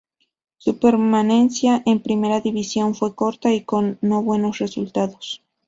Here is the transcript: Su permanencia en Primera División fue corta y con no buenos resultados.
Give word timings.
Su 0.57 0.79
permanencia 0.79 1.83
en 1.85 2.01
Primera 2.01 2.39
División 2.41 2.95
fue 2.95 3.13
corta 3.13 3.53
y 3.53 3.61
con 3.61 3.99
no 4.01 4.23
buenos 4.23 4.57
resultados. 4.57 5.43